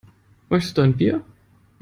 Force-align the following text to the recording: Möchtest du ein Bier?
Möchtest 0.49 0.79
du 0.79 0.81
ein 0.81 0.97
Bier? 0.97 1.23